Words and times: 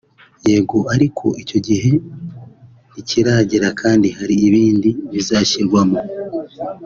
Yego 0.47 0.77
ariko 0.93 1.25
icyo 1.41 1.57
gihe 1.67 1.91
ntikiragera 2.91 3.67
kandi 3.81 4.07
hari 4.17 4.35
ibindi 4.47 4.89
bizashingirwaho 5.13 5.97